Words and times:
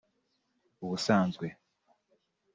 Ubusanzwe 0.83 1.47